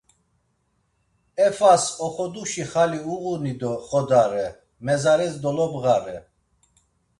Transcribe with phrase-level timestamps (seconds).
[1.47, 4.47] Efas oxoduşi xali uğuni do xodare,
[4.85, 6.17] mezares dolobğare.